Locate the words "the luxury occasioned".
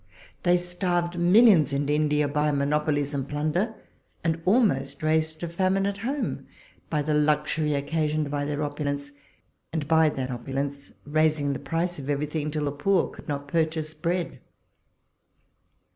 7.03-8.31